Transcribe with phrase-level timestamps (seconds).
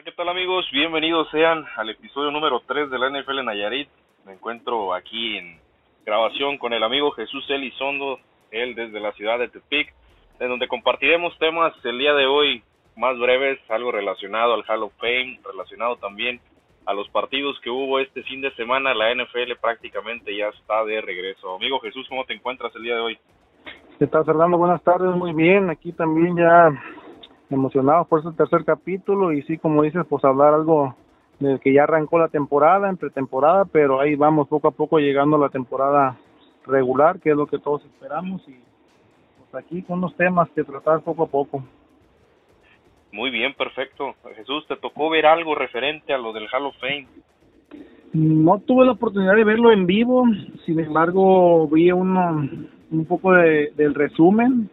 [0.00, 0.66] Hola, ¿qué tal amigos?
[0.72, 3.90] Bienvenidos sean al episodio número 3 de la NFL Nayarit.
[4.24, 5.58] Me encuentro aquí en
[6.06, 8.18] grabación con el amigo Jesús Elizondo,
[8.50, 9.92] él desde la ciudad de Tepic,
[10.38, 12.62] en donde compartiremos temas el día de hoy
[12.96, 16.40] más breves, algo relacionado al Hall of Fame, relacionado también
[16.86, 18.94] a los partidos que hubo este fin de semana.
[18.94, 21.56] La NFL prácticamente ya está de regreso.
[21.56, 23.18] Amigo Jesús, ¿cómo te encuentras el día de hoy?
[23.98, 24.56] ¿Qué tal, Fernando?
[24.56, 25.68] Buenas tardes, muy bien.
[25.68, 26.70] Aquí también ya
[27.50, 30.94] emocionado por este tercer capítulo y sí, como dices, pues hablar algo
[31.38, 35.36] del que ya arrancó la temporada, entre temporada, pero ahí vamos poco a poco llegando
[35.36, 36.16] a la temporada
[36.66, 38.54] regular, que es lo que todos esperamos y
[39.50, 41.64] pues aquí con los temas que tratar poco a poco.
[43.12, 44.14] Muy bien, perfecto.
[44.36, 47.08] Jesús, ¿te tocó ver algo referente a lo del Hall of Fame?
[48.12, 50.24] No tuve la oportunidad de verlo en vivo,
[50.66, 52.48] sin embargo vi uno,
[52.90, 54.68] un poco de, del resumen,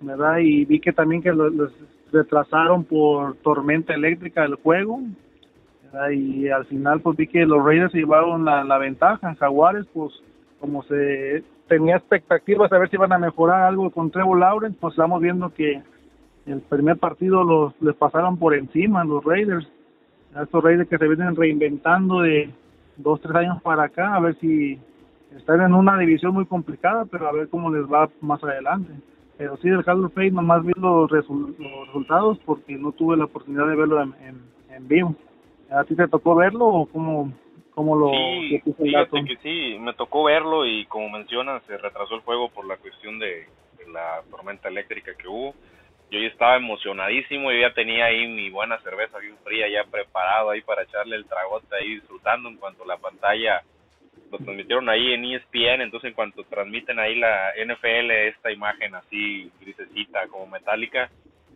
[0.00, 0.38] ¿verdad?
[0.38, 1.72] Y vi que también que los,
[2.12, 5.00] retrasaron por tormenta eléctrica del juego.
[6.12, 10.12] Y al final pues vi que los Raiders se llevaron la, la ventaja, Jaguares pues
[10.60, 14.92] como se tenía expectativas de ver si iban a mejorar algo con Trevor Lawrence, pues
[14.92, 15.82] estamos viendo que
[16.46, 19.66] el primer partido los les pasaron por encima los Raiders,
[20.34, 22.50] a estos Raiders que se vienen reinventando de
[22.96, 24.78] dos, tres años para acá, a ver si
[25.36, 28.92] están en una división muy complicada, pero a ver cómo les va más adelante.
[29.40, 33.24] Pero sí, del Hall of Fame nomás vi los, los resultados porque no tuve la
[33.24, 34.14] oportunidad de verlo en,
[34.68, 35.16] en, vivo.
[35.70, 37.32] ¿A ti te tocó verlo o cómo,
[37.74, 42.20] cómo lo sí, fíjate que sí, me tocó verlo y como mencionas, se retrasó el
[42.20, 43.46] juego por la cuestión de,
[43.78, 45.54] de la tormenta eléctrica que hubo
[46.10, 50.50] yo ya estaba emocionadísimo, yo ya tenía ahí mi buena cerveza bien fría ya preparado
[50.50, 53.62] ahí para echarle el tragote ahí disfrutando en cuanto la pantalla
[54.30, 59.50] lo transmitieron ahí en ESPN, entonces en cuanto transmiten ahí la NFL esta imagen así
[59.60, 61.10] grisecita como metálica,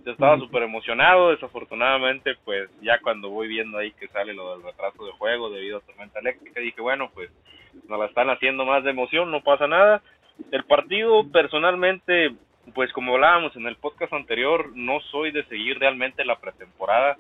[0.04, 4.64] yo estaba súper emocionado, desafortunadamente pues ya cuando voy viendo ahí que sale lo del
[4.64, 7.30] retraso de juego debido a tormenta eléctrica, dije bueno pues
[7.88, 10.02] nos la están haciendo más de emoción, no pasa nada.
[10.50, 12.34] El partido personalmente
[12.74, 17.16] pues como hablábamos en el podcast anterior, no soy de seguir realmente la pretemporada.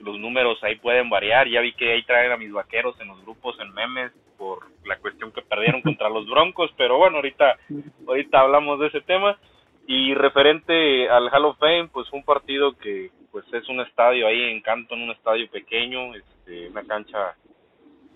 [0.00, 1.48] Los números ahí pueden variar.
[1.48, 4.98] Ya vi que ahí traen a mis vaqueros en los grupos en memes por la
[4.98, 7.58] cuestión que perdieron contra los Broncos, pero bueno, ahorita
[8.08, 9.38] ahorita hablamos de ese tema.
[9.86, 14.26] Y referente al Hall of Fame, pues fue un partido que pues es un estadio
[14.26, 17.36] ahí en Canton, un estadio pequeño, este, una cancha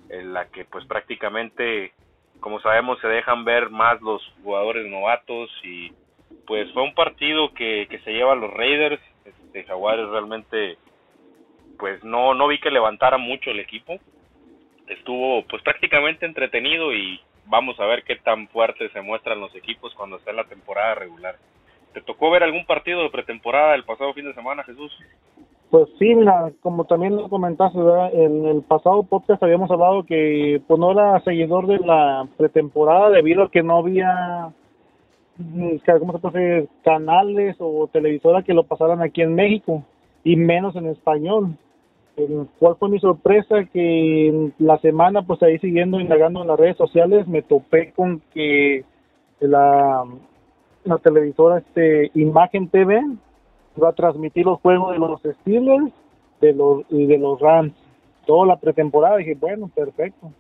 [0.08, 1.92] en la que pues prácticamente
[2.40, 5.92] como sabemos se dejan ver más los jugadores novatos y
[6.46, 10.76] pues fue un partido que, que se lleva a los Raiders, este Jaguares realmente
[11.78, 13.98] pues no no vi que levantara mucho el equipo.
[14.88, 19.94] Estuvo pues prácticamente entretenido y vamos a ver qué tan fuertes se muestran los equipos
[19.94, 21.36] cuando esté en la temporada regular.
[21.92, 24.92] ¿Te tocó ver algún partido de pretemporada el pasado fin de semana, Jesús?
[25.70, 27.78] Pues sí, mira, como también lo comentaste,
[28.12, 33.42] en el pasado podcast habíamos hablado que pues no era seguidor de la pretemporada debido
[33.42, 34.52] a que no había
[35.98, 39.84] ¿cómo se puede canales o televisoras que lo pasaran aquí en México
[40.24, 41.56] y menos en español.
[42.58, 43.64] ¿Cuál fue mi sorpresa?
[43.72, 48.84] Que la semana, pues ahí siguiendo indagando en las redes sociales, me topé con que
[49.40, 50.04] la,
[50.84, 53.02] la televisora este Imagen TV
[53.82, 55.92] va a transmitir los juegos de los Steelers
[56.40, 57.72] de los, y de los Rams,
[58.26, 59.16] toda la pretemporada.
[59.18, 60.32] dije, bueno, perfecto.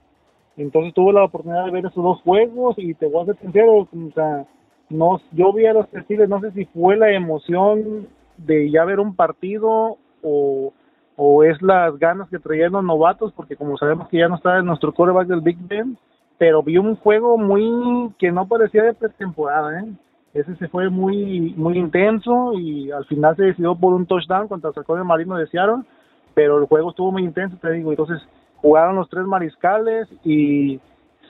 [0.56, 3.76] Entonces tuve la oportunidad de ver esos dos juegos y te voy a ser sincero,
[3.76, 4.46] o sea,
[4.88, 8.08] no yo vi a los Steelers, no sé si fue la emoción
[8.38, 10.72] de ya ver un partido o,
[11.16, 14.58] o es las ganas que traían los novatos, porque como sabemos que ya no está
[14.58, 15.96] en nuestro coreback del Big Ben,
[16.38, 19.86] pero vi un juego muy que no parecía de pretemporada, ¿eh?
[20.34, 24.70] Ese se fue muy muy intenso y al final se decidió por un touchdown contra
[24.70, 25.82] el Marino de Seattle,
[26.34, 28.20] pero el juego estuvo muy intenso, te digo, entonces
[28.56, 30.78] jugaron los tres mariscales y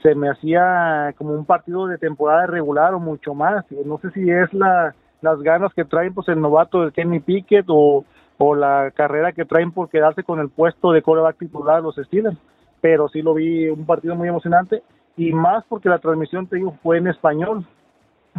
[0.03, 3.65] se me hacía como un partido de temporada regular o mucho más.
[3.85, 7.67] No sé si es la, las ganas que traen pues el novato de Kenny Pickett
[7.69, 8.05] o,
[8.39, 12.37] o la carrera que traen por quedarse con el puesto de coreback titular los Steelers.
[12.81, 14.83] Pero sí lo vi un partido muy emocionante
[15.17, 17.65] y más porque la transmisión, te digo, fue en español,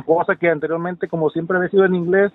[0.06, 2.32] cosa que anteriormente, como siempre había sido en inglés,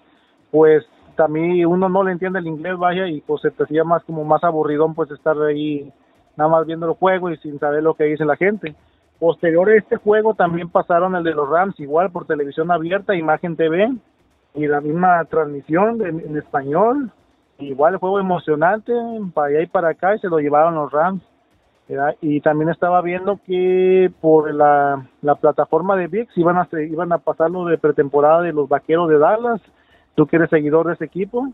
[0.51, 0.85] pues
[1.17, 4.25] también uno no le entiende el inglés, vaya, y pues se te hacía más como
[4.25, 5.93] más aburridón pues estar ahí
[6.37, 8.75] nada más viendo el juego y sin saber lo que dice la gente.
[9.21, 13.55] Posterior a este juego también pasaron el de los Rams, igual por televisión abierta, Imagen
[13.55, 13.93] TV,
[14.55, 17.13] y la misma transmisión en español.
[17.63, 18.93] Igual el juego emocionante,
[19.35, 21.23] para allá y para acá, y se lo llevaron los Rams.
[22.21, 27.19] Y también estaba viendo que por la, la plataforma de VIX iban a, iban a
[27.19, 29.61] pasar lo de pretemporada de los Vaqueros de Dallas.
[30.15, 31.49] Tú que eres seguidor de ese equipo.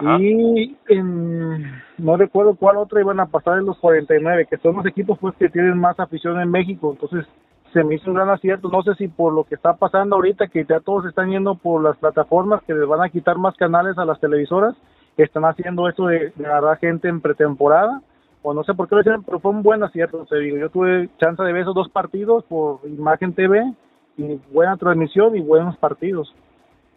[0.00, 4.86] y en, no recuerdo cuál otra iban a pasar en los 49, que son los
[4.86, 7.26] equipos pues que tienen más afición en México, entonces
[7.72, 10.48] se me hizo un gran acierto, no sé si por lo que está pasando ahorita,
[10.48, 13.98] que ya todos están yendo por las plataformas, que les van a quitar más canales
[13.98, 14.74] a las televisoras,
[15.22, 18.02] están haciendo esto de, agarrar gente en pretemporada,
[18.42, 20.70] o no sé por qué lo hicieron, pero fue un buen acierto, te digo, yo
[20.70, 23.72] tuve chance de ver esos dos partidos por Imagen TV,
[24.18, 26.34] y buena transmisión y buenos partidos,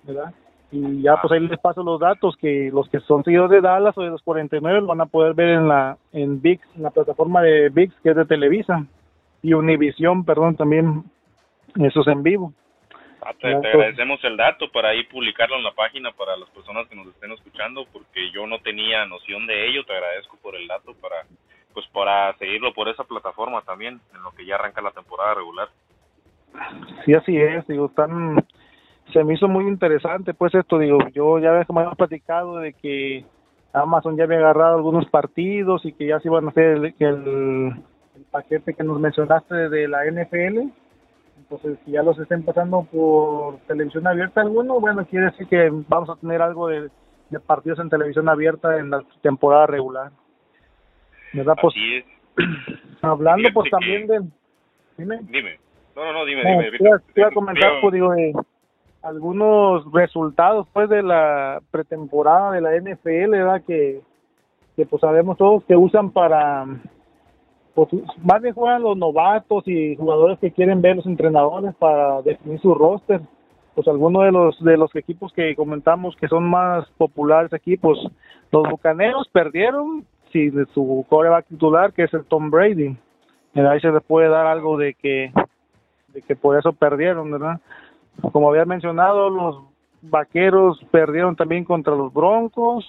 [0.04, 0.34] ¿verdad?
[0.72, 3.98] y ya pues ahí les paso los datos que los que son seguidores de Dallas
[3.98, 7.42] o de los 49 lo van a poder ver en la en VIX, la plataforma
[7.42, 8.86] de VIX que es de Televisa
[9.42, 11.04] y Univision, perdón, también
[11.76, 12.54] eso es en vivo.
[13.30, 16.96] Ah, te, agradecemos el dato para ahí publicarlo en la página para las personas que
[16.96, 20.96] nos estén escuchando porque yo no tenía noción de ello, te agradezco por el dato
[20.96, 21.18] para
[21.72, 25.70] pues para seguirlo por esa plataforma también en lo que ya arranca la temporada regular.
[27.06, 28.44] Sí, así es, digo, están
[29.14, 32.74] se me hizo muy interesante pues esto digo yo ya ves como habíamos platicado de
[32.74, 33.26] que
[33.74, 37.84] Amazon ya había agarrado algunos partidos y que ya se iban a hacer el, el,
[38.32, 40.72] paquete que nos mencionaste de la NFL
[41.50, 46.10] entonces si ya los estén pasando por televisión abierta alguno bueno quiere decir que vamos
[46.10, 46.90] a tener algo de,
[47.46, 50.12] partidos en televisión abierta en la temporada regular.
[51.34, 51.56] ¿verdad?
[51.62, 51.76] Pues,
[53.02, 54.20] hablando pues también de
[54.98, 55.20] dime.
[55.24, 55.60] Dime.
[55.96, 56.72] No no no dime dime,
[57.14, 58.32] te, iba a comentar pues digo eh,
[59.02, 63.64] algunos resultados pues de la pretemporada de la NFL, ¿verdad?
[63.66, 64.02] Que,
[64.76, 66.66] que pues sabemos todos que usan para
[67.74, 67.90] pues
[68.24, 72.74] más bien juegan los novatos y jugadores que quieren ver los entrenadores para definir su
[72.74, 73.22] roster.
[73.76, 77.98] Pues algunos de los de los equipos que comentamos que son más populares aquí, pues
[78.52, 82.98] los Bucaneros perdieron sí, de su coreback titular que es el Tom Brady.
[83.56, 85.32] Ahí se les puede dar algo de que
[86.14, 87.60] de que por eso perdieron, ¿verdad?
[88.34, 89.64] Como había mencionado, los
[90.02, 92.86] vaqueros perdieron también contra los Broncos.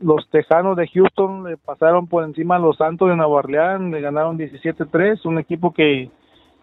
[0.00, 4.00] Los Tejanos de Houston le pasaron por encima a los Santos de Nueva Orleans, le
[4.00, 6.10] ganaron 17-3, un equipo que,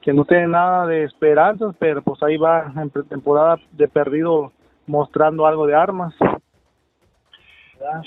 [0.02, 4.54] que no tiene nada de esperanzas, pero pues ahí va en pretemporada de perdido
[4.88, 6.14] mostrando algo de armas.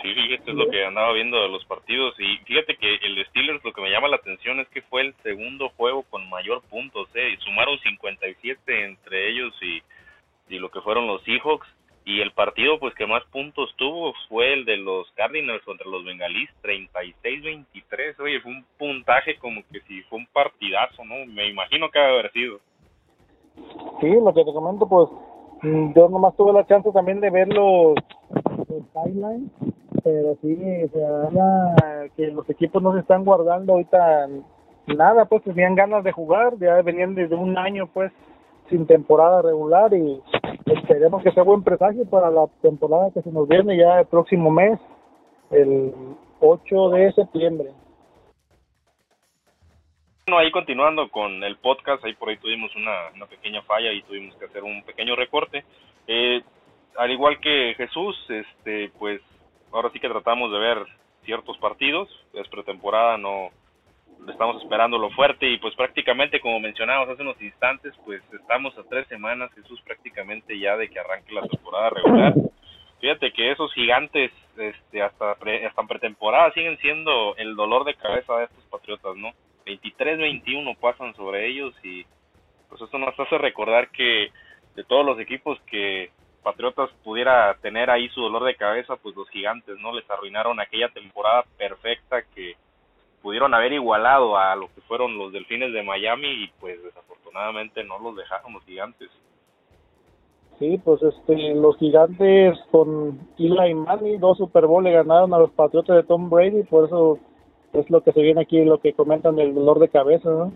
[0.03, 2.15] Sí, fíjate, es lo que andaba viendo de los partidos.
[2.19, 5.15] Y fíjate que el Steelers lo que me llama la atención es que fue el
[5.23, 7.09] segundo juego con mayor puntos.
[7.15, 7.37] ¿eh?
[7.41, 9.83] Sumaron 57 entre ellos y,
[10.49, 11.69] y lo que fueron los Seahawks.
[12.09, 16.03] Y el partido pues que más puntos tuvo fue el de los Cardinals contra los
[16.07, 18.19] Bengalís, 36-23.
[18.21, 21.27] Oye, fue un puntaje como que si fue un partidazo, ¿no?
[21.27, 22.61] Me imagino que haber sido.
[24.01, 25.11] Sí, lo que te comento, pues
[25.61, 27.95] mm, yo nomás tuve la chance también de ver los
[29.05, 29.53] highlights
[30.03, 34.29] pero sí, se que los equipos no se están guardando ahorita
[34.87, 38.11] nada, pues tenían ganas de jugar, ya venían desde un año pues
[38.71, 40.23] sin temporada regular y
[40.73, 44.51] esperemos que sea buen presagio para la temporada que se nos viene ya el próximo
[44.51, 44.79] mes,
[45.51, 45.93] el
[46.41, 47.71] 8 de septiembre.
[50.27, 54.03] Bueno, ahí continuando con el podcast, ahí por ahí tuvimos una, una pequeña falla y
[54.03, 55.65] tuvimos que hacer un pequeño recorte.
[56.07, 56.43] Eh,
[56.97, 59.23] al igual que Jesús, este, pues
[59.73, 60.79] ahora sí que tratamos de ver
[61.25, 63.51] ciertos partidos, es pretemporada, no
[64.29, 68.83] estamos esperando lo fuerte y pues prácticamente como mencionábamos hace unos instantes, pues estamos a
[68.85, 72.35] tres semanas, Jesús, prácticamente ya de que arranque la temporada regular.
[73.01, 78.39] Fíjate que esos gigantes, este, hasta, hasta en pretemporada siguen siendo el dolor de cabeza
[78.39, 79.33] de estos patriotas, ¿no?
[79.67, 82.05] 23-21 pasan sobre ellos y
[82.69, 84.31] pues eso nos hace recordar que
[84.75, 86.11] de todos los equipos que
[86.43, 90.89] Patriotas pudiera tener ahí su dolor de cabeza, pues los gigantes no les arruinaron aquella
[90.89, 92.57] temporada perfecta que
[93.23, 97.99] pudieron haber igualado a lo que fueron los delfines de Miami y pues desafortunadamente no
[97.99, 99.11] los dejaron los gigantes.
[100.59, 105.51] Sí, pues este, los gigantes con Eli Manning, dos Super Bowl le ganaron a los
[105.53, 107.19] Patriotas de Tom Brady, por eso
[107.73, 110.51] es lo que se viene aquí, lo que comentan del dolor de cabeza.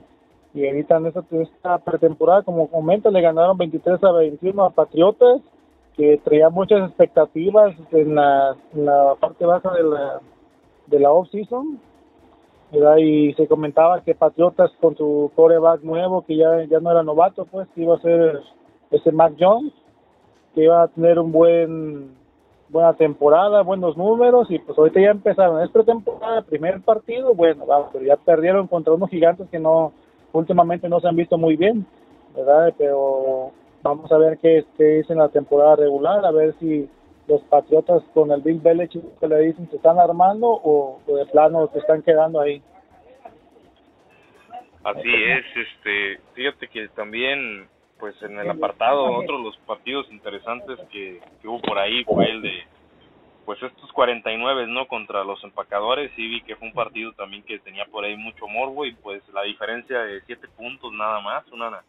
[0.55, 1.01] Y en esta,
[1.31, 5.41] esta pretemporada, como comentan, le ganaron 23 a 21 a Patriotas
[5.97, 10.21] que traía muchas expectativas en la, la parte baja de la,
[10.87, 11.81] de la off-season.
[12.99, 17.45] Y se comentaba que Patriotas con su coreback nuevo, que ya, ya no era novato,
[17.45, 18.41] pues iba a ser
[18.91, 19.73] ese Mac Jones,
[20.55, 22.23] que iba a tener un buen
[22.71, 27.91] buena temporada, buenos números y pues ahorita ya empezaron, es pretemporada, primer partido, bueno, vamos,
[27.93, 29.93] pero ya perdieron contra unos gigantes que no,
[30.33, 31.85] últimamente no se han visto muy bien,
[32.35, 32.73] ¿verdad?
[32.79, 33.53] Pero
[33.83, 36.89] Vamos a ver qué, qué en la temporada regular, a ver si
[37.27, 41.69] los Patriotas con el Bill Belichick que le dicen se están armando o, de plano
[41.73, 42.63] se están quedando ahí.
[44.85, 47.69] Así es, este, fíjate que también,
[48.01, 52.43] pues en el apartado, otro de los partidos interesantes que, hubo por ahí fue el
[52.43, 52.65] de
[53.45, 57.59] pues estos 49 no contra los empacadores sí vi que fue un partido también que
[57.59, 61.83] tenía por ahí mucho morbo y pues la diferencia de 7 puntos nada más una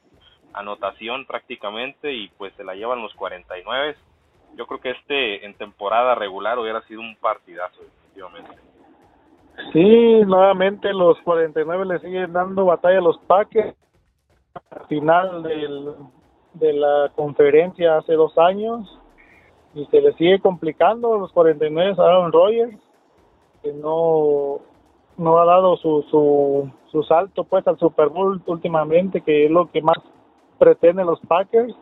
[0.53, 3.95] anotación prácticamente y pues se la llevan los 49
[4.55, 8.51] yo creo que este en temporada regular hubiera sido un partidazo definitivamente.
[9.71, 13.75] Sí nuevamente los 49 le siguen dando batalla a los Packers.
[14.69, 15.43] Al final
[16.53, 18.99] de la conferencia hace dos años
[19.73, 22.77] y se le sigue complicando los 49 a Aaron Rodgers
[23.63, 24.59] que no
[25.17, 29.71] no ha dado su, su su salto pues al Super Bowl últimamente que es lo
[29.71, 29.97] que más
[30.59, 31.73] pretenden los Packers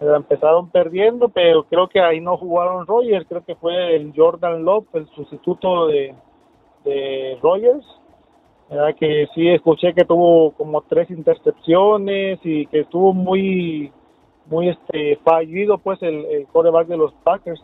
[0.00, 4.86] empezaron perdiendo pero creo que ahí no jugaron Rodgers creo que fue el Jordan Love
[4.94, 6.14] el sustituto de
[6.84, 7.84] de Rodgers
[8.98, 13.92] que sí escuché que tuvo como tres intercepciones y que estuvo muy
[14.46, 17.62] muy este fallido pues el, el coreback de los Packers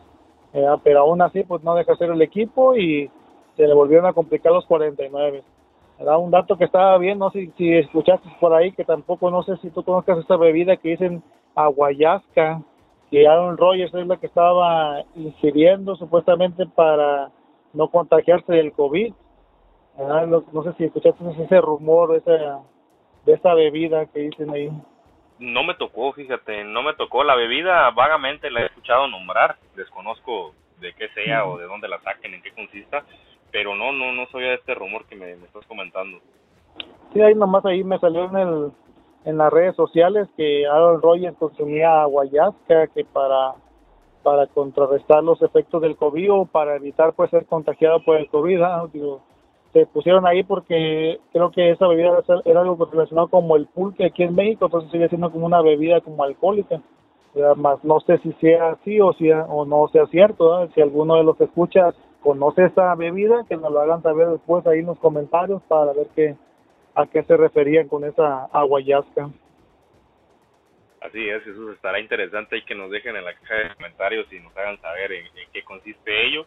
[0.83, 3.11] pero aún así pues no deja ser el equipo y
[3.55, 5.43] se le volvieron a complicar los 49
[5.99, 9.43] era un dato que estaba bien no sé si escuchaste por ahí que tampoco no
[9.43, 11.21] sé si tú conozcas esta bebida que dicen
[11.55, 12.61] aguayasca
[13.09, 17.29] que Aaron Rodgers es la que estaba ingiriendo supuestamente para
[17.73, 19.13] no contagiarse del COVID
[19.97, 22.59] no, no, sé si escuchaste ese rumor esa,
[23.25, 24.69] de esa bebida que dicen ahí
[25.39, 27.23] no me tocó, fíjate, no me tocó.
[27.23, 31.99] La bebida vagamente la he escuchado nombrar, desconozco de qué sea o de dónde la
[31.99, 33.03] saquen, en qué consista,
[33.51, 36.19] pero no, no, no soy de este rumor que me, estás comentando.
[37.13, 38.71] Sí, ahí nomás ahí me salió en el
[39.25, 43.55] en las redes sociales que Aaron Rodgers consumía guayasca que para
[44.23, 48.61] para contrarrestar los efectos del COVID o para evitar pues ser contagiado por el COVID,
[48.61, 48.87] ¿ah?
[48.91, 49.21] digo,
[49.73, 54.23] se pusieron ahí porque creo que esa bebida era algo relacionado como el pulque aquí
[54.23, 56.81] en México, entonces sigue siendo como una bebida como alcohólica.
[57.57, 61.23] Más no sé si sea así o si o no sea cierto, si alguno de
[61.23, 64.99] los que escucha conoce esa bebida, que nos lo hagan saber después ahí en los
[64.99, 66.35] comentarios para ver qué
[66.95, 69.29] a qué se referían con esa aguayasca.
[71.01, 74.39] Así es, eso estará interesante y que nos dejen en la caja de comentarios y
[74.39, 76.45] nos hagan saber en qué consiste ello.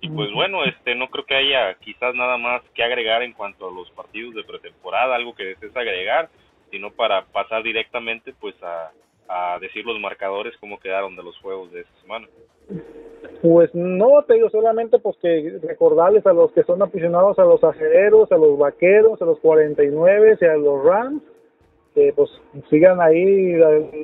[0.00, 3.68] Y pues bueno, este no creo que haya quizás nada más que agregar en cuanto
[3.68, 6.28] a los partidos de pretemporada, algo que desees agregar,
[6.72, 8.90] sino para pasar directamente pues a,
[9.32, 12.28] a decir los marcadores cómo quedaron de los juegos de esta semana.
[13.40, 17.62] Pues no, te digo solamente pues que recordarles a los que son aficionados a los
[17.64, 21.22] ajereros, a los vaqueros, a los 49 y a los Rams,
[21.94, 22.30] que pues
[22.70, 23.54] sigan ahí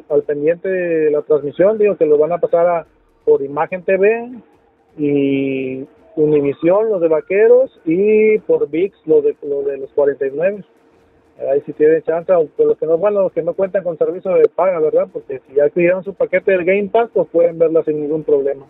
[0.09, 2.87] al, pendiente de la transmisión, digo que lo van a pasar a,
[3.25, 4.31] por Imagen TV,
[4.97, 10.65] y Univisión, los de Vaqueros, y por VIX, los de, los de los 49.
[11.39, 14.33] Ahí si tienen chance, aunque los que no, bueno, los que no cuentan con servicio
[14.33, 15.07] de paga, ¿verdad?
[15.13, 18.67] Porque si ya adquirieron su paquete del Game Pass, pues pueden verla sin ningún problema.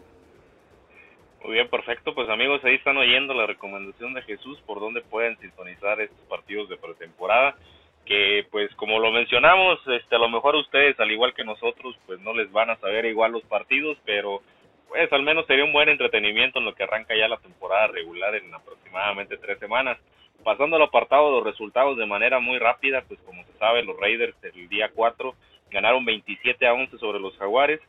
[1.42, 2.14] Muy bien, perfecto.
[2.14, 6.68] Pues amigos, ahí están oyendo la recomendación de Jesús por donde pueden sintonizar estos partidos
[6.68, 7.56] de pretemporada.
[8.04, 12.20] Que pues como lo mencionamos, este, a lo mejor ustedes, al igual que nosotros, pues
[12.20, 14.42] no les van a saber igual los partidos, pero
[14.88, 18.34] pues al menos sería un buen entretenimiento en lo que arranca ya la temporada regular
[18.34, 19.98] en aproximadamente tres semanas.
[20.45, 23.99] Pasando al apartado de los resultados de manera muy rápida, pues como se sabe, los
[23.99, 25.35] Raiders el día 4
[25.71, 27.80] ganaron 27 a 11 sobre los Jaguares.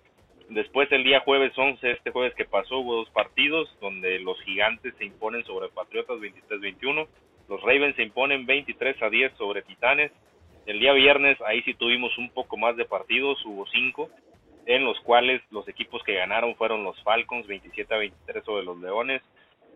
[0.49, 4.95] Después el día jueves 11, este jueves que pasó, hubo dos partidos donde los Gigantes
[4.97, 7.07] se imponen sobre Patriotas 23-21.
[7.47, 10.11] Los Ravens se imponen 23 a 10 sobre Titanes.
[10.65, 14.09] El día viernes ahí sí tuvimos un poco más de partidos, hubo cinco
[14.69, 18.77] en los cuales los equipos que ganaron fueron los Falcons 27 a 23 sobre los
[18.77, 19.23] Leones,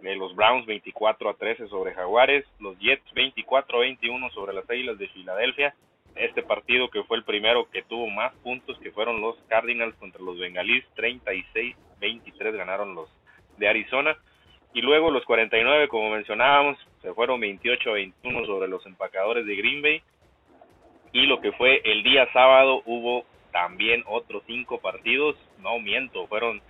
[0.03, 4.97] los Browns 24 a 13 sobre Jaguares, los Jets 24 a 21 sobre las Águilas
[4.97, 5.73] de Filadelfia.
[6.15, 10.21] Este partido que fue el primero que tuvo más puntos que fueron los Cardinals contra
[10.21, 13.09] los Bengalís 36-23 ganaron los
[13.57, 14.15] de Arizona.
[14.73, 19.55] Y luego los 49, como mencionábamos, se fueron 28 a 21 sobre los empacadores de
[19.55, 20.01] Green Bay.
[21.13, 26.61] Y lo que fue el día sábado hubo también otros cinco partidos, no miento, fueron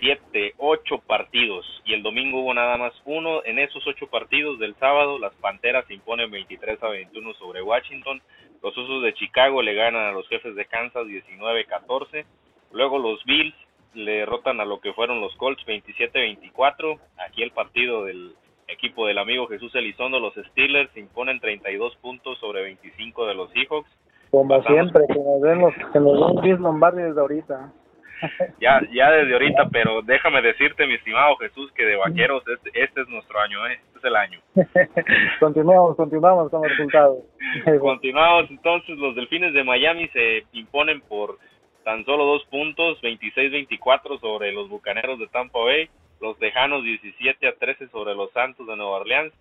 [0.00, 1.66] siete, ocho partidos.
[1.84, 3.44] Y el domingo hubo nada más uno.
[3.44, 8.20] En esos ocho partidos del sábado, las Panteras se imponen 23 a 21 sobre Washington,
[8.62, 12.24] los Osos de Chicago le ganan a los Jefes de Kansas 19-14,
[12.72, 13.54] luego los Bills
[13.92, 18.34] le derrotan a lo que fueron los Colts 27-24, aquí el partido del
[18.66, 23.50] equipo del amigo Jesús Elizondo, los Steelers se imponen 32 puntos sobre 25 de los
[23.50, 23.90] Seahawks,
[24.30, 27.72] como siempre, que nos den los, que nos den Lombardi desde ahorita.
[28.60, 33.02] Ya, ya desde ahorita, pero déjame decirte, mi estimado Jesús, que de vaqueros este, este
[33.02, 33.78] es nuestro año, ¿eh?
[33.86, 34.40] este es el año.
[35.40, 37.18] continuamos, continuamos con los resultados.
[37.80, 41.38] continuamos, entonces los Delfines de Miami se imponen por
[41.84, 45.88] tan solo dos puntos, 26-24 sobre los Bucaneros de Tampa Bay.
[46.20, 49.34] los Tejanos 17 a 13 sobre los Santos de Nueva Orleans,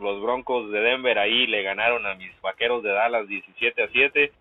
[0.00, 4.32] los Broncos de Denver ahí le ganaron a mis Vaqueros de Dallas 17 a 7,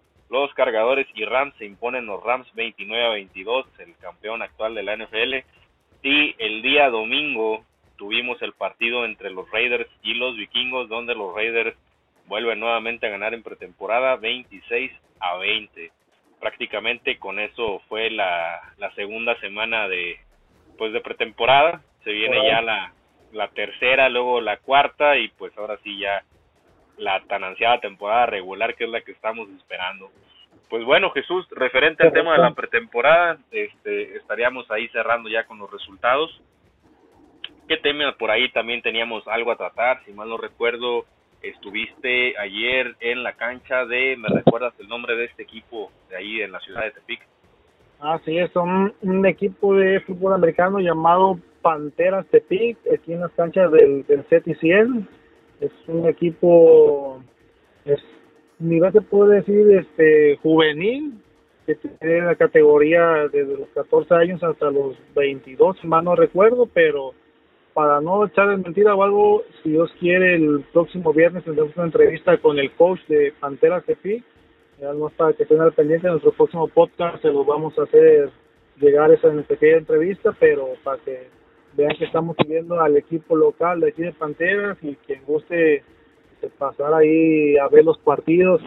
[0.41, 4.83] los Cargadores y Rams se imponen los Rams 29 a 22, el campeón actual de
[4.83, 5.35] la NFL,
[6.01, 7.63] y el día domingo
[7.97, 11.77] tuvimos el partido entre los Raiders y los Vikingos, donde los Raiders
[12.25, 15.91] vuelven nuevamente a ganar en pretemporada 26 a 20.
[16.39, 20.19] Prácticamente con eso fue la, la segunda semana de
[20.77, 21.81] pues de pretemporada.
[22.03, 22.91] Se viene ya la,
[23.31, 26.23] la tercera, luego la cuarta y pues ahora sí ya
[26.97, 30.11] la tan ansiada temporada regular que es la que estamos esperando.
[30.73, 35.59] Pues bueno, Jesús, referente al tema de la pretemporada, este, estaríamos ahí cerrando ya con
[35.59, 36.41] los resultados.
[37.67, 40.03] ¿Qué tema por ahí también teníamos algo a tratar?
[40.03, 41.05] Si mal no recuerdo,
[41.43, 46.41] estuviste ayer en la cancha de, ¿me recuerdas el nombre de este equipo de ahí
[46.41, 47.21] en la ciudad de Tepic?
[47.99, 53.31] Ah, sí, es un, un equipo de fútbol americano llamado Panteras Tepic, aquí en las
[53.33, 55.07] canchas del, del CETI 100.
[55.61, 57.21] Es un equipo,
[57.85, 58.03] es,
[58.59, 61.13] nivel se puede decir, este juvenil,
[61.65, 66.67] que tiene la categoría desde los 14 años hasta los 22, si mal no recuerdo,
[66.73, 67.13] pero
[67.73, 71.85] para no echar de mentira o algo, si Dios quiere, el próximo viernes tendremos una
[71.85, 74.23] entrevista con el coach de Pantera CP.
[74.79, 77.83] Ya no para que estén al pendiente, en nuestro próximo podcast se lo vamos a
[77.83, 78.29] hacer
[78.79, 81.27] llegar esa pequeña entrevista, pero para que
[81.75, 85.83] vean que estamos siguiendo al equipo local de aquí de Panteras y quien guste
[86.49, 88.61] pasar ahí a ver los partidos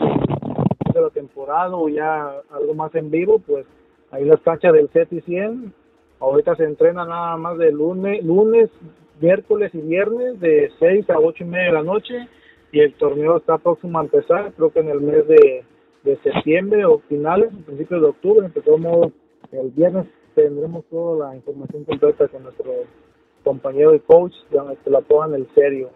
[0.92, 3.66] de la temporada o ya algo más en vivo, pues
[4.10, 5.74] ahí las canchas del CETI 100
[6.18, 8.70] Ahorita se entrena nada más de lunes, lunes,
[9.20, 12.14] miércoles y viernes de 6 a 8 y media de la noche
[12.72, 15.64] y el torneo está próximo a empezar, creo que en el mes de,
[16.04, 19.12] de septiembre o finales, principios de octubre, empezamos
[19.52, 22.72] el viernes tendremos toda la información completa con nuestro
[23.42, 25.90] compañero y coach, que la pongan el serio.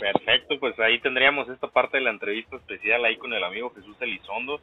[0.00, 3.96] Perfecto, pues ahí tendríamos esta parte de la entrevista especial ahí con el amigo Jesús
[4.00, 4.60] Elizondo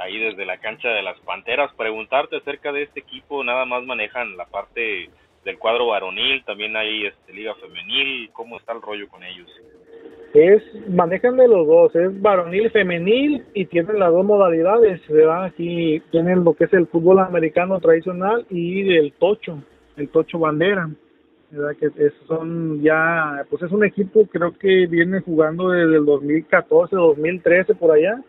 [0.00, 1.72] ahí desde la cancha de las Panteras.
[1.76, 5.10] Preguntarte acerca de este equipo, nada más manejan la parte
[5.44, 9.48] del cuadro varonil, también hay este, liga femenil, ¿cómo está el rollo con ellos?
[10.34, 15.44] Es, manejan de los dos, es varonil femenil y tienen las dos modalidades, ¿verdad?
[15.44, 19.62] Aquí tienen lo que es el fútbol americano tradicional y el tocho,
[19.96, 20.88] el tocho bandera,
[21.50, 21.76] ¿verdad?
[21.76, 27.74] Que son ya, pues es un equipo creo que viene jugando desde el 2014, 2013
[27.74, 28.22] por allá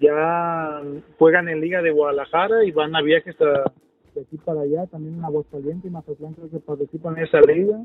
[0.00, 0.82] ya
[1.18, 5.24] juegan en Liga de Guadalajara y van a viajes de aquí para allá, también en
[5.24, 7.78] Aguascalientes y Mazatlán creo que participan en esa liga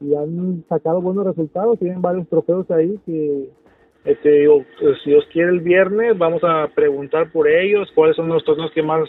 [0.00, 3.48] y han sacado buenos resultados, tienen varios trofeos ahí que
[4.04, 4.46] este,
[5.02, 8.82] si Dios quiere el viernes vamos a preguntar por ellos, cuáles son los torneos que
[8.82, 9.08] más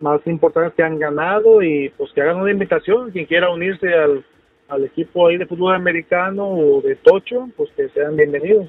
[0.00, 4.24] más importantes que han ganado y pues que hagan una invitación, quien quiera unirse al,
[4.68, 8.68] al equipo ahí de fútbol americano o de tocho, pues que sean bienvenidos.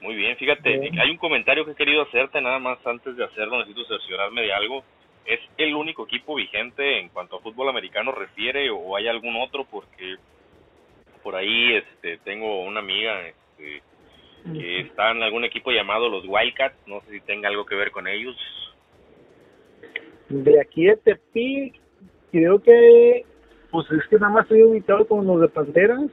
[0.00, 3.58] Muy bien, fíjate, hay un comentario que he querido hacerte nada más antes de hacerlo,
[3.58, 4.82] necesito cerciorarme de algo.
[5.26, 9.66] ¿Es el único equipo vigente en cuanto a fútbol americano refiere o hay algún otro?
[9.70, 10.16] Porque
[11.22, 13.82] por ahí este, tengo una amiga este,
[14.44, 17.90] que está en algún equipo llamado los Wildcats, no sé si tenga algo que ver
[17.90, 18.34] con ellos.
[20.30, 21.74] De aquí de Tepic,
[22.32, 23.26] creo que,
[23.70, 26.10] pues es que nada más estoy ubicado con los de Panteras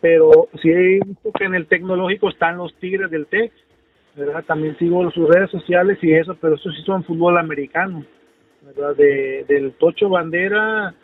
[0.00, 3.52] pero sí he visto que en el tecnológico están los Tigres del Tec,
[4.14, 4.44] ¿verdad?
[4.44, 8.04] También sigo sus redes sociales y eso, pero eso sí son fútbol americano,
[8.62, 8.94] ¿verdad?
[8.96, 10.94] De, del Tocho Bandera,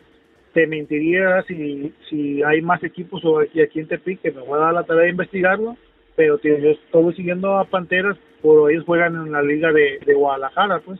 [0.53, 4.59] te mentiría si, si hay más equipos o aquí, aquí en Tepic, que me voy
[4.59, 5.75] a dar la tarea de investigarlo,
[6.15, 10.13] pero tío, yo estoy siguiendo a Panteras, por ellos juegan en la liga de, de
[10.13, 10.99] Guadalajara, pues,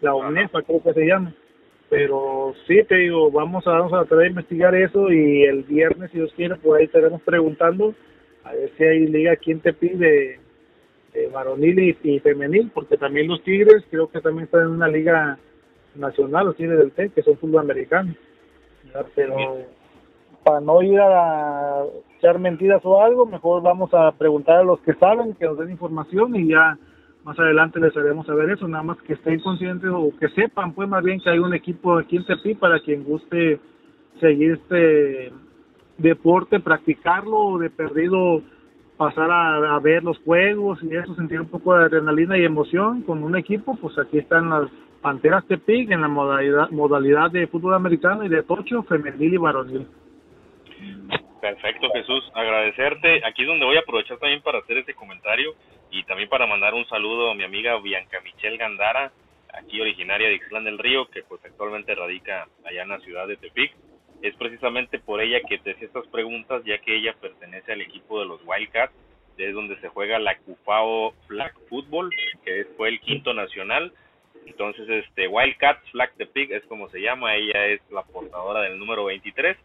[0.00, 1.32] la UNEFA creo que se llama
[1.94, 6.10] pero sí te digo vamos a vamos a tratar de investigar eso y el viernes
[6.10, 7.94] si Dios quiere por ahí estaremos preguntando
[8.42, 10.40] a ver si hay liga aquí te pide
[11.12, 15.38] de varonil y, femenil porque también los Tigres creo que también están en una liga
[15.94, 18.12] nacional los Tigres del TEC que son fútbol americano.
[19.14, 19.58] Pero
[20.42, 21.84] para no ir a
[22.18, 25.70] echar mentiras o algo mejor vamos a preguntar a los que saben que nos den
[25.70, 26.76] información y ya
[27.24, 30.88] más adelante les haremos saber eso, nada más que estén conscientes o que sepan, pues
[30.88, 33.58] más bien que hay un equipo aquí en Tepi para quien guste
[34.20, 35.32] seguir este
[35.96, 38.42] deporte, practicarlo o de perdido
[38.98, 43.24] pasar a, ver los juegos y eso, sentir un poco de adrenalina y emoción con
[43.24, 48.24] un equipo, pues aquí están las Panteras Tepic en la modalidad, modalidad de fútbol americano
[48.24, 49.86] y de tocho, femenil y varonil.
[51.40, 52.24] Perfecto, Jesús.
[52.34, 53.22] Agradecerte.
[53.26, 55.52] Aquí es donde voy a aprovechar también para hacer este comentario
[55.94, 59.12] y también para mandar un saludo a mi amiga Bianca Michelle Gandara,
[59.52, 63.36] aquí originaria de Ixtlán del Río, que pues actualmente radica allá en la ciudad de
[63.36, 63.72] Tepic.
[64.20, 68.18] es precisamente por ella que te hacía estas preguntas, ya que ella pertenece al equipo
[68.18, 68.92] de los Wildcats,
[69.38, 72.10] es donde se juega la Cufao Flag Football,
[72.44, 73.92] que fue el quinto nacional.
[74.46, 78.80] Entonces, este Wildcats Flag the Pig es como se llama, ella es la portadora del
[78.80, 79.56] número 23.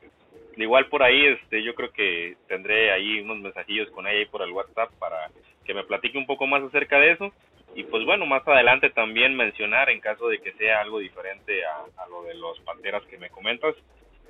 [0.58, 4.26] De igual por ahí, este, yo creo que tendré ahí unos mensajillos con ella y
[4.26, 5.30] por el WhatsApp para
[5.70, 7.32] que me platique un poco más acerca de eso.
[7.76, 11.86] Y pues bueno, más adelante también mencionar en caso de que sea algo diferente a,
[12.02, 13.76] a lo de los Panteras que me comentas.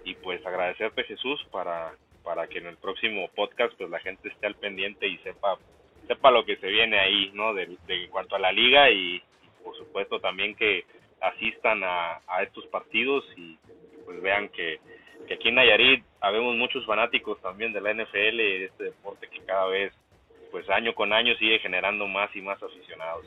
[0.03, 1.93] Y pues agradecerte Jesús para,
[2.25, 5.57] para que en el próximo podcast pues la gente esté al pendiente y sepa
[6.07, 7.53] sepa lo que se viene ahí, ¿no?
[7.53, 9.23] De, de cuanto a la liga y,
[9.63, 10.83] por supuesto también que
[11.21, 13.57] asistan a, a estos partidos y
[14.03, 14.81] pues vean que,
[15.25, 19.67] que aquí en Nayarit habemos muchos fanáticos también de la NFL, este deporte que cada
[19.67, 19.93] vez
[20.51, 23.25] pues año con año sigue generando más y más aficionados.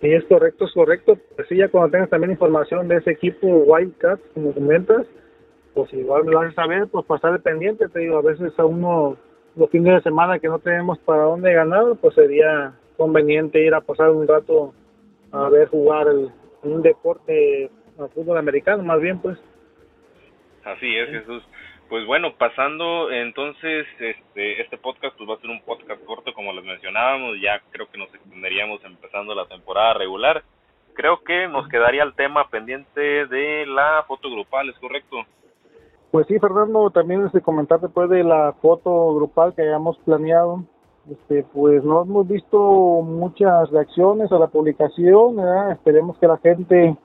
[0.00, 1.16] Sí, es correcto, es correcto.
[1.36, 5.06] Pues sí, ya cuando tengas también información de ese equipo Wildcats, como comentas,
[5.74, 8.64] pues igual me lo haces saber, pues pasar el pendiente, te digo, a veces a
[8.64, 9.16] uno
[9.54, 13.80] los fines de semana que no tenemos para dónde ganar, pues sería conveniente ir a
[13.80, 14.74] pasar un rato
[15.30, 16.30] a ver jugar el,
[16.62, 19.38] un deporte, el fútbol americano, más bien, pues.
[20.64, 21.42] Así es, Jesús.
[21.92, 26.50] Pues bueno, pasando entonces, este, este podcast pues va a ser un podcast corto como
[26.54, 30.42] les mencionábamos, ya creo que nos extenderíamos empezando la temporada regular.
[30.94, 35.18] Creo que nos quedaría el tema pendiente de la foto grupal, ¿es correcto?
[36.10, 40.64] Pues sí, Fernando, también este comentar después de la foto grupal que hayamos planeado.
[41.10, 45.36] Este, pues no hemos visto muchas reacciones a la publicación,
[45.70, 46.96] esperemos que la gente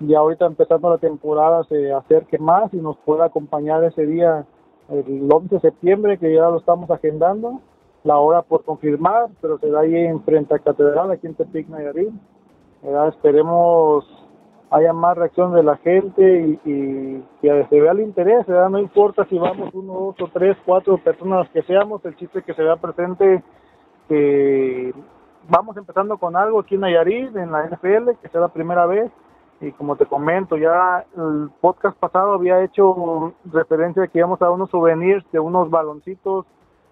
[0.00, 4.46] ya ahorita empezando la temporada se acerque más y nos pueda acompañar ese día
[4.88, 7.60] el 11 de septiembre que ya lo estamos agendando,
[8.04, 12.12] la hora por confirmar, pero será ahí en frente a Catedral, aquí en Tepic, Nayarit.
[13.08, 14.06] Esperemos
[14.70, 16.22] haya más reacción de la gente
[16.64, 20.56] y, y que se vea el interés, no importa si vamos uno, dos o tres,
[20.64, 23.42] cuatro personas que seamos, el chiste que se vea presente
[24.08, 24.94] que
[25.48, 29.10] vamos empezando con algo aquí en Nayarit, en la NFL, que sea la primera vez,
[29.60, 34.50] y como te comento, ya el podcast pasado había hecho referencia a que íbamos a
[34.50, 36.46] unos souvenirs de unos baloncitos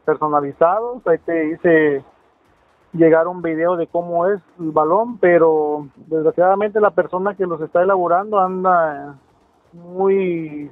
[0.05, 2.05] personalizados, ahí te hice
[2.93, 7.83] llegar un video de cómo es el balón, pero desgraciadamente la persona que los está
[7.83, 9.17] elaborando anda
[9.73, 10.71] muy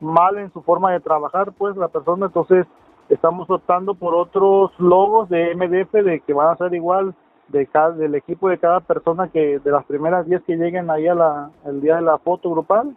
[0.00, 2.66] mal en su forma de trabajar, pues la persona, entonces
[3.08, 7.14] estamos optando por otros logos de MDF de que van a ser igual
[7.48, 11.06] de cada, del equipo de cada persona que de las primeras 10 que lleguen ahí
[11.06, 12.96] a la, el día de la foto grupal,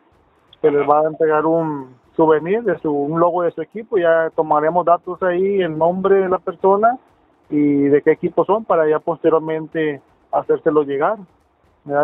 [0.62, 4.30] que les va a entregar un souvenir de su, un logo de su equipo, ya
[4.36, 6.98] tomaremos datos ahí, el nombre de la persona
[7.50, 11.18] y de qué equipo son para ya posteriormente hacérselo llegar.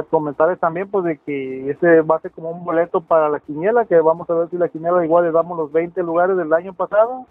[0.10, 3.86] Comentarios también pues de que ese va a ser como un boleto para la quiniela,
[3.86, 6.73] que vamos a ver si la quiniela igual le damos los 20 lugares del año
[6.73, 7.27] pasado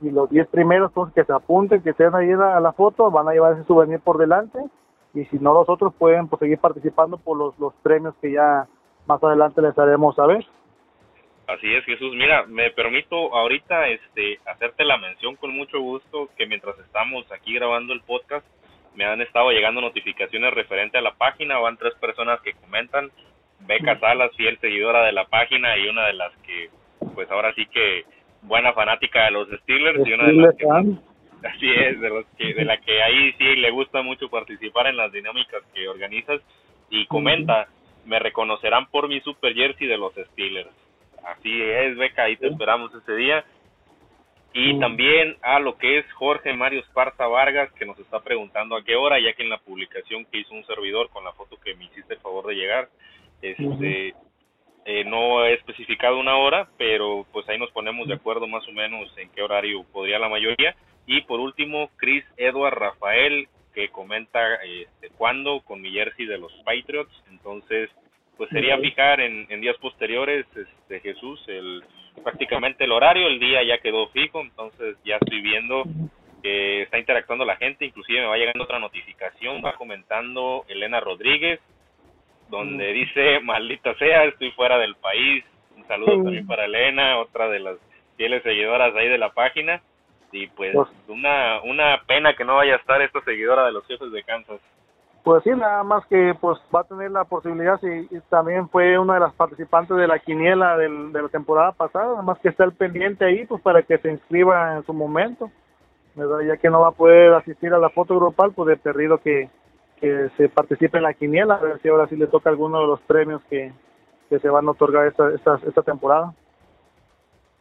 [0.00, 3.28] y los 10 primeros pues, que se apunten, que estén ahí a la foto, van
[3.28, 4.58] a llevar ese souvenir por delante
[5.14, 8.66] y si no los otros pueden pues, seguir participando por los, los premios que ya
[9.06, 10.44] más adelante les haremos saber.
[11.46, 12.12] Así es, Jesús.
[12.14, 17.54] Mira, me permito ahorita este hacerte la mención con mucho gusto que mientras estamos aquí
[17.54, 18.44] grabando el podcast
[18.96, 23.10] me han estado llegando notificaciones referente a la página, van tres personas que comentan,
[23.60, 26.70] Beca Salas, fiel seguidora de la página y una de las que
[27.14, 28.04] pues ahora sí que
[28.46, 30.66] buena fanática de los Steelers y una de las que
[31.46, 34.96] así es, de, los que, de la que ahí sí le gusta mucho participar en
[34.96, 36.40] las dinámicas que organizas
[36.90, 37.68] y comenta,
[38.04, 40.70] me reconocerán por mi super jersey de los Steelers.
[41.24, 43.44] Así es, Beca, ahí te esperamos ese día.
[44.52, 48.82] Y también a lo que es Jorge Mario Esparza Vargas, que nos está preguntando a
[48.82, 51.74] qué hora, ya que en la publicación que hizo un servidor con la foto que
[51.74, 52.88] me hiciste el favor de llegar,
[53.42, 54.14] este,
[54.86, 58.72] eh, no he especificado una hora, pero pues ahí nos ponemos de acuerdo más o
[58.72, 60.76] menos en qué horario podría la mayoría.
[61.06, 66.52] Y por último, Chris Edward Rafael, que comenta este, cuándo con mi jersey de los
[66.64, 67.12] Patriots.
[67.30, 67.90] Entonces,
[68.36, 71.82] pues sería fijar en, en días posteriores, este Jesús, el
[72.22, 75.84] prácticamente el horario, el día ya quedó fijo, entonces ya estoy viendo
[76.42, 81.60] que está interactuando la gente, inclusive me va llegando otra notificación, va comentando Elena Rodríguez,
[82.48, 85.44] donde dice, maldita sea, estoy fuera del país,
[85.76, 87.76] un saludo también para Elena, otra de las
[88.16, 89.80] fieles seguidoras ahí de la página,
[90.32, 93.86] y pues, pues una, una pena que no vaya a estar esta seguidora de los
[93.86, 94.60] jefes de Kansas.
[95.26, 99.14] Pues sí, nada más que pues va a tener la posibilidad, si también fue una
[99.14, 102.62] de las participantes de la quiniela del, de la temporada pasada, nada más que está
[102.62, 105.50] el pendiente ahí, pues para que se inscriba en su momento,
[106.14, 106.46] ¿verdad?
[106.46, 109.48] ya que no va a poder asistir a la foto grupal, pues de perdido que,
[110.00, 112.86] que se participe en la quiniela, a ver si ahora sí le toca alguno de
[112.86, 113.72] los premios que,
[114.28, 116.34] que se van a otorgar esta, esta, esta temporada.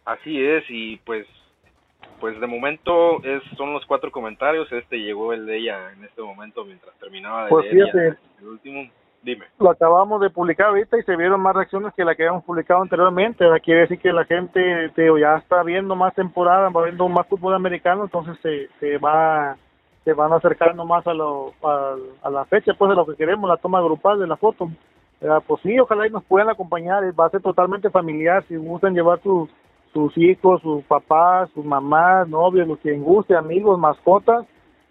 [0.06, 1.26] Así es, y pues
[2.19, 4.71] pues de momento es, son los cuatro comentarios.
[4.71, 8.89] Este llegó el de ella en este momento mientras terminaba de pues leer el último.
[9.21, 9.45] Dime.
[9.60, 12.84] Lo acabamos de publicar ahorita y se vieron más reacciones que la que habíamos publicado
[12.84, 13.43] anteriormente.
[13.63, 17.56] Quiere decir que la gente te, ya está viendo más temporada, va viendo más fútbol
[17.56, 19.58] americano, entonces se, se va
[20.06, 23.58] se van acercando más a, lo, a, la fecha pues de lo que queremos, la
[23.58, 24.70] toma grupal de la foto.
[25.20, 29.20] Pues sí, ojalá y nos puedan acompañar, va a ser totalmente familiar, si gustan llevar
[29.24, 29.50] sus,
[29.91, 34.46] sus hijos, sus papás, sus mamás, novios, los que guste, amigos, mascotas,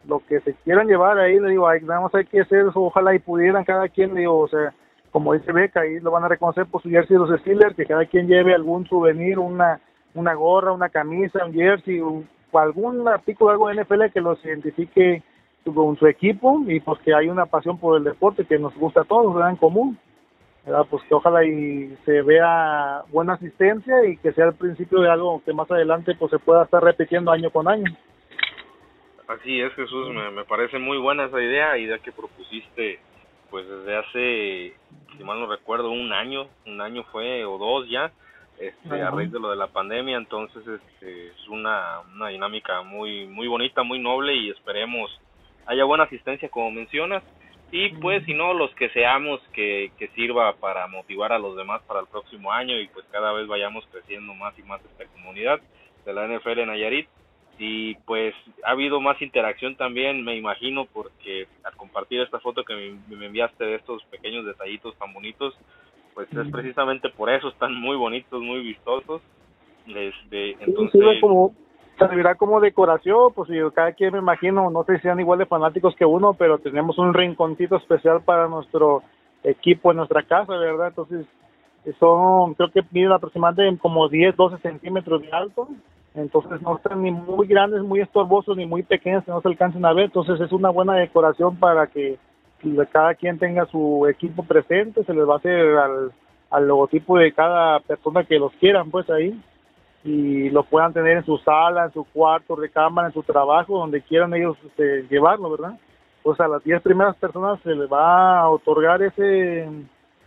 [0.06, 3.14] lo que se quieran llevar ahí, le digo, nada más hay que hacer eso, ojalá
[3.14, 4.74] y pudieran cada quien, le digo, o sea,
[5.12, 7.86] como dice Beca, ahí lo van a reconocer por su jersey de los Steelers, que
[7.86, 9.80] cada quien lleve algún souvenir, una
[10.14, 12.26] una gorra, una camisa, un jersey, un,
[12.62, 15.22] algún artículo, algo de NFL que los identifique
[15.64, 19.00] con su equipo y pues que hay una pasión por el deporte que nos gusta
[19.02, 19.50] a todos, ¿verdad?
[19.50, 19.98] En común.
[20.88, 25.42] Pues que ojalá y se vea buena asistencia y que sea el principio de algo
[25.44, 27.84] que más adelante pues se pueda estar repitiendo año con año.
[29.28, 32.98] Así es, Jesús, me, me parece muy buena esa idea, idea que propusiste
[33.54, 34.74] pues desde hace,
[35.16, 38.10] si mal no recuerdo, un año, un año fue o dos ya,
[38.58, 43.26] este, a raíz de lo de la pandemia, entonces este, es una, una dinámica muy,
[43.26, 45.10] muy bonita, muy noble y esperemos
[45.66, 47.22] haya buena asistencia como mencionas.
[47.72, 51.82] Y pues si no los que seamos que, que sirva para motivar a los demás
[51.82, 55.60] para el próximo año y pues cada vez vayamos creciendo más y más esta comunidad
[56.04, 57.08] de la NFL en Nayarit.
[57.58, 62.74] Y pues ha habido más interacción también me imagino porque al compartir esta foto que
[62.74, 65.54] me, me enviaste de estos pequeños detallitos tan bonitos
[66.14, 69.20] pues es precisamente por eso están muy bonitos, muy vistosos.
[69.86, 71.52] Este, entonces sí, como
[71.98, 75.46] servirá como decoración, pues yo cada quien me imagino, no sé si sean igual de
[75.46, 79.02] fanáticos que uno, pero tenemos un rinconcito especial para nuestro
[79.42, 80.88] equipo en nuestra casa, ¿verdad?
[80.88, 81.26] Entonces
[81.98, 85.68] son, creo que miden aproximadamente como 10, 12 centímetros de alto,
[86.14, 89.84] entonces no están ni muy grandes, muy estorbosos, ni muy pequeños que no se alcancen
[89.84, 92.18] a ver, entonces es una buena decoración para que
[92.90, 96.12] cada quien tenga su equipo presente, se les va a hacer al,
[96.50, 99.38] al logotipo de cada persona que los quieran, pues ahí,
[100.04, 104.02] y lo puedan tener en su sala, en su cuarto, recámara, en su trabajo, donde
[104.02, 105.78] quieran ellos este, llevarlo, ¿verdad?
[106.22, 109.68] Pues a las 10 primeras personas se les va a otorgar ese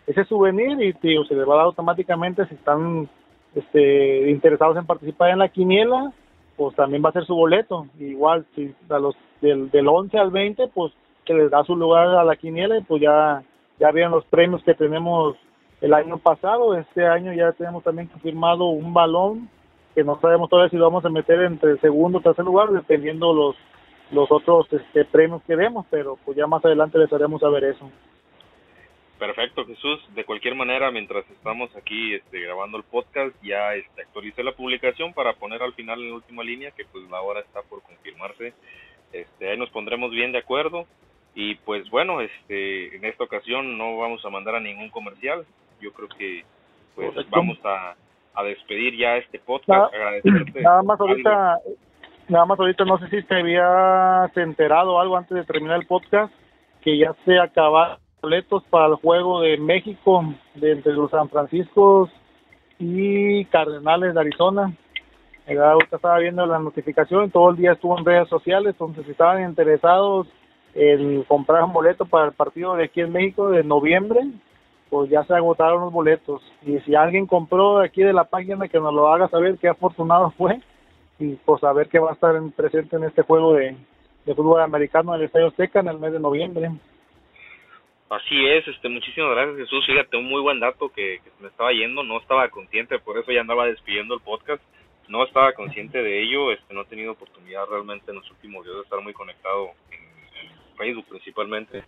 [0.07, 3.09] ese souvenir y tío, se les va a dar automáticamente si están
[3.53, 6.13] este, interesados en participar en la quiniela,
[6.55, 7.87] pues también va a ser su boleto.
[7.99, 10.93] Igual, si a los del, del 11 al 20, pues
[11.27, 13.43] que les da su lugar a la quiniela pues ya,
[13.79, 15.35] ya vieron los premios que tenemos
[15.81, 16.75] el año pasado.
[16.75, 19.49] Este año ya tenemos también confirmado un balón
[19.93, 23.33] que no sabemos todavía si lo vamos a meter entre segundo o tercer lugar, dependiendo
[23.33, 23.55] los
[24.11, 27.91] los otros este, premios que demos, pero pues ya más adelante les haremos saber eso.
[29.19, 29.99] Perfecto, Jesús.
[30.13, 35.13] De cualquier manera, mientras estamos aquí este, grabando el podcast, ya este, actualicé la publicación
[35.13, 38.53] para poner al final en la última línea que pues la hora está por confirmarse.
[39.11, 40.85] Este, ahí nos pondremos bien de acuerdo
[41.39, 45.45] y pues bueno, este, en esta ocasión no vamos a mandar a ningún comercial.
[45.79, 46.43] Yo creo que
[46.95, 47.93] pues vamos a,
[48.33, 49.93] a despedir ya este podcast.
[50.55, 51.59] Nada, más ahorita,
[52.27, 56.33] nada más ahorita no sé si te habías enterado algo antes de terminar el podcast
[56.81, 62.09] que ya se acabaron boletos para el juego de México de entre los San Francisco
[62.79, 64.73] y Cardenales de Arizona.
[65.47, 69.43] Ahorita estaba viendo la notificación, todo el día estuvo en redes sociales, entonces si estaban
[69.43, 70.27] interesados
[70.77, 74.21] el comprar un boleto para el partido de aquí en México de noviembre,
[74.89, 76.41] pues ya se agotaron los boletos.
[76.61, 80.31] Y si alguien compró aquí de la página, que nos lo haga saber qué afortunado
[80.37, 80.59] fue
[81.19, 83.75] y pues saber que va a estar presente en este juego de,
[84.25, 86.69] fútbol americano en el Estadio Azteca en el mes de noviembre.
[88.09, 91.71] Así es, este, muchísimas gracias Jesús, fíjate, un muy buen dato que, que me estaba
[91.71, 94.61] yendo, no estaba consciente, por eso ya andaba despidiendo el podcast,
[95.09, 98.77] no estaba consciente de ello, este, no he tenido oportunidad realmente en los últimos días
[98.77, 100.06] de estar muy conectado en
[100.77, 101.83] Facebook principalmente,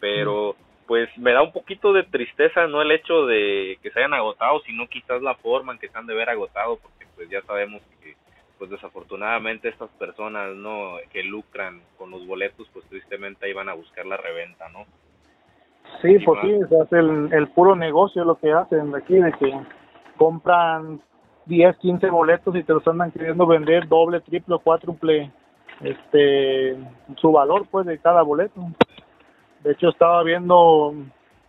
[0.00, 4.14] pero pues me da un poquito de tristeza no el hecho de que se hayan
[4.14, 7.42] agotado, sino quizás la forma en que se han de ver agotado, porque pues ya
[7.42, 8.16] sabemos que
[8.58, 13.74] pues desafortunadamente estas personas no que lucran con los boletos, pues tristemente ahí van a
[13.74, 14.86] buscar la reventa, ¿no?
[16.02, 19.60] Sí, pues sí, hace el, el puro negocio lo que hacen aquí, de que
[20.16, 21.00] compran
[21.46, 25.30] 10, 15 boletos y te los andan queriendo vender doble, triple, cuádruple
[25.80, 26.76] este
[27.16, 28.60] su valor pues de cada boleto.
[29.62, 30.94] De hecho estaba viendo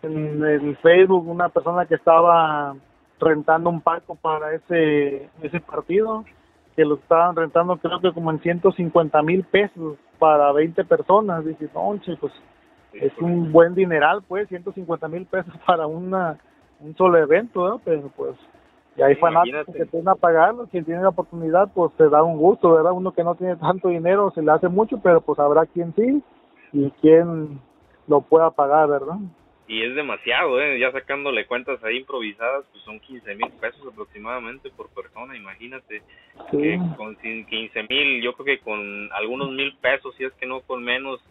[0.02, 2.76] en el Facebook una persona que estaba
[3.20, 6.24] rentando un palco para ese ese partido
[6.76, 11.44] que lo estaban rentando creo que como en 150 mil pesos para 20 personas.
[11.46, 12.34] Dice, no, pues
[12.94, 16.38] es un buen dineral, pues, 150 mil pesos para una
[16.82, 18.36] un solo evento, pero pues
[19.00, 22.38] Y hay fanáticos que tienen a pagarlo, quien tiene la oportunidad, pues se da un
[22.38, 22.92] gusto, ¿verdad?
[22.92, 26.22] Uno que no tiene tanto dinero se le hace mucho, pero pues habrá quien sí
[26.74, 27.62] y quien
[28.08, 29.16] lo pueda pagar, ¿verdad?
[29.70, 30.80] Y es demasiado, ¿eh?
[30.80, 36.02] Ya sacándole cuentas ahí improvisadas, pues son 15 mil pesos aproximadamente por persona, imagínate.
[36.52, 40.60] Que con 15 mil, yo creo que con algunos mil pesos, si es que no
[40.62, 41.22] con menos,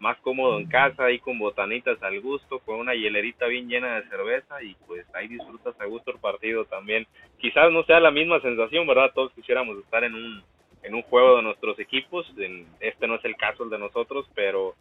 [0.00, 4.08] más cómodo en casa, ahí con botanitas al gusto, con una hielerita bien llena de
[4.08, 7.06] cerveza y pues ahí disfrutas a gusto el partido también.
[7.38, 9.10] Quizás no sea la misma sensación, ¿verdad?
[9.14, 10.42] Todos quisiéramos estar en un
[10.84, 12.24] en un juego de nuestros equipos,
[12.80, 14.74] este no es el caso el de nosotros, pero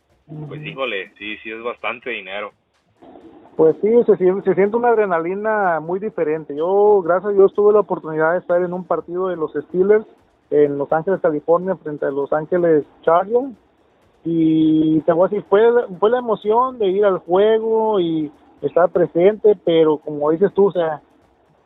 [0.47, 2.51] pues híjole, sí, sí es bastante dinero.
[3.55, 6.55] Pues sí, se, se siente una adrenalina muy diferente.
[6.55, 10.05] Yo, gracias a Dios, tuve la oportunidad de estar en un partido de los Steelers
[10.51, 13.51] en Los Ángeles, California, frente a Los Ángeles Chargers
[14.23, 15.61] y te voy a fue,
[15.99, 20.71] fue la emoción de ir al juego y estar presente, pero como dices tú, o
[20.71, 21.01] sea,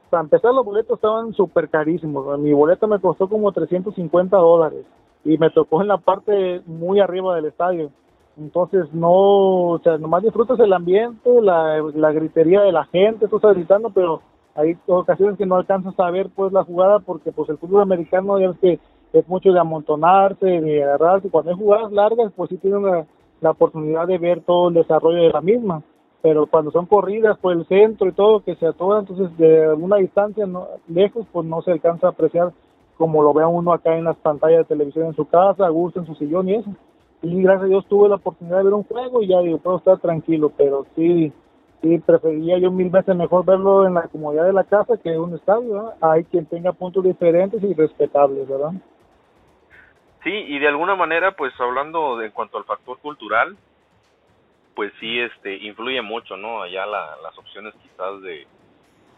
[0.09, 2.37] para empezar los boletos estaban súper carísimos.
[2.39, 4.85] Mi boleto me costó como 350 dólares
[5.23, 7.91] y me tocó en la parte muy arriba del estadio.
[8.37, 13.37] Entonces no, o sea, nomás disfrutas el ambiente, la, la gritería de la gente, tú
[13.37, 14.21] estás gritando, pero
[14.55, 18.39] hay ocasiones que no alcanzas a ver pues la jugada porque pues el fútbol americano
[18.39, 18.79] ya ves que
[19.13, 21.29] es mucho de amontonarse, de agarrarse.
[21.29, 23.05] Cuando hay jugadas largas, pues sí tienen la,
[23.41, 25.83] la, oportunidad de ver todo el desarrollo de la misma.
[26.21, 29.97] Pero cuando son corridas por el centro y todo, que se atoda, entonces de alguna
[29.97, 32.53] distancia no, lejos, pues no se alcanza a apreciar
[33.01, 35.99] como lo ve uno acá en las pantallas de televisión en su casa, a gusto
[35.99, 36.69] en su sillón y eso.
[37.23, 39.77] Y gracias a Dios tuve la oportunidad de ver un juego y ya digo, puedo
[39.77, 41.33] estar tranquilo, pero sí,
[41.81, 45.19] sí, preferiría yo mil veces mejor verlo en la comodidad de la casa que en
[45.19, 45.93] un estadio.
[45.99, 48.73] Hay quien tenga puntos diferentes y respetables, ¿verdad?
[50.23, 53.57] Sí, y de alguna manera, pues hablando en cuanto al factor cultural,
[54.75, 56.61] pues sí, este, influye mucho, ¿no?
[56.61, 58.47] Allá la, las opciones quizás de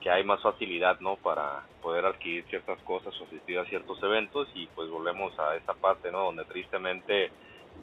[0.01, 1.15] que hay más facilidad, ¿no?
[1.17, 5.73] Para poder adquirir ciertas cosas o asistir a ciertos eventos y pues volvemos a esa
[5.73, 6.25] parte, ¿no?
[6.25, 7.31] Donde tristemente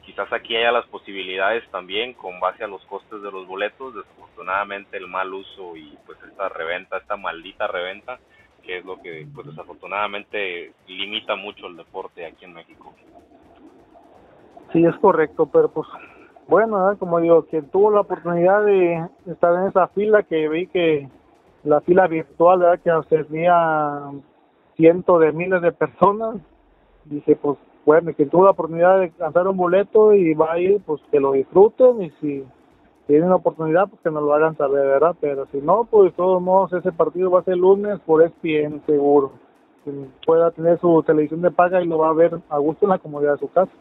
[0.04, 4.96] quizás aquí haya las posibilidades también con base a los costes de los boletos, desafortunadamente
[4.96, 8.18] el mal uso y pues esta reventa, esta maldita reventa,
[8.62, 12.92] que es lo que pues desafortunadamente limita mucho el deporte aquí en México.
[14.72, 15.88] Sí, es correcto, pero pues
[16.48, 21.08] bueno, como digo, quien tuvo la oportunidad de estar en esa fila que vi que
[21.64, 24.10] la fila virtual, que ofrecía
[24.76, 26.36] cientos de miles de personas,
[27.04, 30.80] dice, pues bueno, quien tuvo la oportunidad de lanzar un boleto y va a ir,
[30.84, 32.44] pues que lo disfruten y si
[33.10, 35.16] tienen la oportunidad, pues que nos lo hagan saber, ¿verdad?
[35.20, 38.82] Pero si no, pues de todos modos ese partido va a ser lunes por ESPN
[38.86, 39.32] seguro.
[39.82, 42.90] Quien pueda tener su televisión de paga y lo va a ver a gusto en
[42.90, 43.72] la comodidad de su casa.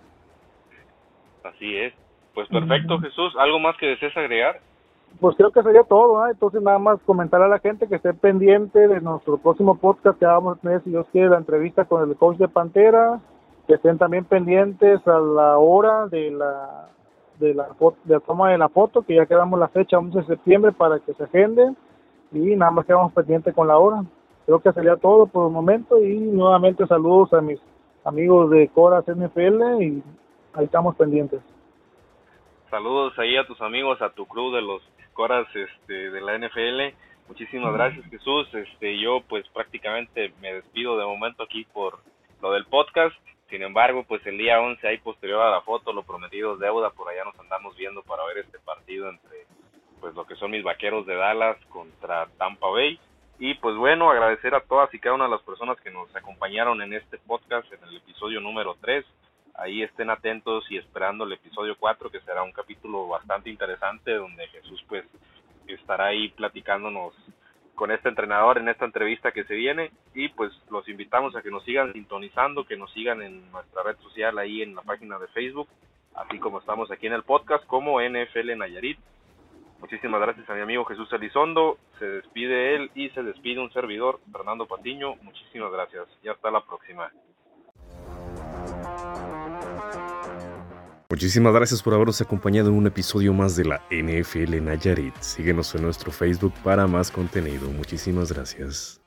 [1.43, 1.93] Así es.
[2.33, 3.35] Pues perfecto, Jesús.
[3.37, 4.61] ¿Algo más que desees agregar?
[5.19, 6.27] Pues creo que sería todo, ¿no?
[6.31, 10.25] Entonces nada más comentar a la gente que esté pendiente de nuestro próximo podcast que
[10.25, 13.19] vamos a tener, si Dios quiere, la entrevista con el coach de Pantera,
[13.67, 16.89] que estén también pendientes a la hora de la
[17.39, 17.69] de la,
[18.03, 21.13] de toma de la foto, que ya quedamos la fecha 11 de septiembre para que
[21.13, 21.73] se agende
[22.31, 24.03] y nada más quedamos pendientes con la hora.
[24.45, 27.59] Creo que sería todo por el momento y nuevamente saludos a mis
[28.03, 30.03] amigos de Coras NFL y
[30.53, 31.41] ahí estamos pendientes.
[32.69, 34.81] Saludos ahí a tus amigos, a tu club de los
[35.13, 36.95] Coras este, de la NFL.
[37.27, 38.47] Muchísimas gracias Jesús.
[38.53, 41.99] Este, yo pues prácticamente me despido de momento aquí por
[42.41, 43.15] lo del podcast.
[43.49, 46.91] Sin embargo, pues el día 11 ahí posterior a la foto, lo prometido es deuda,
[46.91, 49.45] por allá nos andamos viendo para ver este partido entre
[49.99, 52.99] pues lo que son mis vaqueros de Dallas contra Tampa Bay.
[53.39, 56.81] Y pues bueno, agradecer a todas y cada una de las personas que nos acompañaron
[56.81, 59.05] en este podcast, en el episodio número 3.
[59.55, 64.47] Ahí estén atentos y esperando el episodio 4, que será un capítulo bastante interesante, donde
[64.47, 65.05] Jesús pues
[65.67, 67.13] estará ahí platicándonos
[67.79, 71.49] con este entrenador en esta entrevista que se viene y pues los invitamos a que
[71.49, 75.29] nos sigan sintonizando, que nos sigan en nuestra red social ahí en la página de
[75.29, 75.69] Facebook,
[76.13, 78.99] así como estamos aquí en el podcast como NFL Nayarit.
[79.79, 84.19] Muchísimas gracias a mi amigo Jesús Elizondo, se despide él y se despide un servidor,
[84.29, 85.15] Fernando Patiño.
[85.21, 87.09] Muchísimas gracias y hasta la próxima.
[91.11, 95.19] Muchísimas gracias por habernos acompañado en un episodio más de la NFL Nayarit.
[95.21, 97.67] Síguenos en nuestro Facebook para más contenido.
[97.71, 99.01] Muchísimas gracias.